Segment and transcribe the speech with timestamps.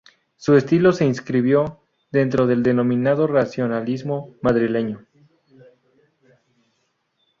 [0.35, 1.79] Su estilo se inscribió
[2.11, 5.05] dentro del denominado racionalismo madrileño.